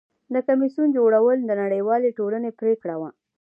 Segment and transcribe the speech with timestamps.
[0.33, 3.09] د کمیسیون جوړول د نړیوالې ټولنې پریکړه وه.